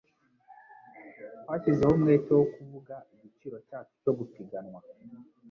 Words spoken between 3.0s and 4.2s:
igiciro cyacu cyo